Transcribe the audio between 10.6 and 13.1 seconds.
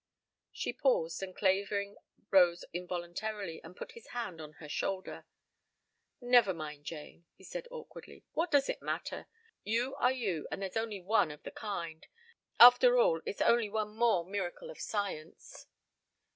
there's only one of the kind. After